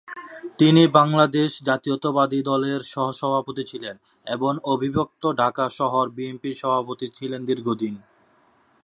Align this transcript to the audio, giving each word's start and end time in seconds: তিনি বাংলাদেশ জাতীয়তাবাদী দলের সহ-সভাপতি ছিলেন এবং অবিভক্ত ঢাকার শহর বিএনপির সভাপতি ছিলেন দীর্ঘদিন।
তিনি 0.59 0.83
বাংলাদেশ 0.91 1.49
জাতীয়তাবাদী 1.63 2.39
দলের 2.43 2.79
সহ-সভাপতি 2.83 3.63
ছিলেন 3.63 3.95
এবং 4.27 4.51
অবিভক্ত 4.65 5.23
ঢাকার 5.37 5.71
শহর 5.71 6.05
বিএনপির 6.09 6.55
সভাপতি 6.55 7.07
ছিলেন 7.09 7.41
দীর্ঘদিন। 7.45 7.93